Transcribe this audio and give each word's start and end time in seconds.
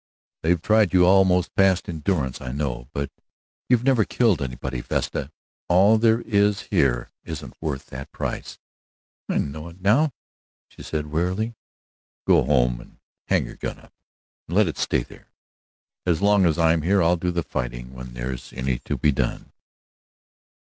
"They've 0.41 0.59
tried 0.59 0.93
you 0.93 1.05
almost 1.05 1.53
past 1.53 1.87
endurance, 1.87 2.41
I 2.41 2.51
know. 2.53 2.89
But 2.91 3.11
you've 3.69 3.83
never 3.83 4.03
killed 4.03 4.41
anybody, 4.41 4.81
Vesta. 4.81 5.31
All 5.69 5.99
there 5.99 6.21
is 6.21 6.61
here 6.71 7.11
isn't 7.23 7.53
worth 7.61 7.85
that 7.91 8.11
price." 8.11 8.57
"I 9.29 9.37
know 9.37 9.69
it 9.69 9.79
now," 9.79 10.09
she 10.67 10.81
said, 10.81 11.11
wearily. 11.11 11.53
"Go 12.25 12.41
home 12.43 12.81
and 12.81 12.97
hang 13.27 13.45
your 13.45 13.57
gun 13.57 13.77
up, 13.77 13.93
and 14.47 14.57
let 14.57 14.67
it 14.67 14.79
stay 14.79 15.03
there. 15.03 15.27
As 16.07 16.19
long 16.19 16.47
as 16.47 16.57
I'm 16.57 16.81
here 16.81 17.03
I'll 17.03 17.15
do 17.15 17.29
the 17.29 17.43
fighting 17.43 17.93
when 17.93 18.15
there's 18.15 18.51
any 18.53 18.79
to 18.79 18.97
be 18.97 19.11
done." 19.11 19.51